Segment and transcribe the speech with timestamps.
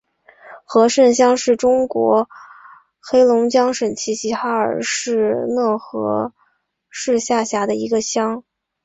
[0.65, 2.27] 和盛乡是中国
[2.99, 6.33] 黑龙江省齐齐哈尔市讷河
[6.89, 8.43] 市下辖的一个乡。